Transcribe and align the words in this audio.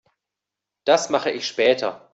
Das 0.83 1.11
mache 1.11 1.29
ich 1.29 1.45
später. 1.45 2.09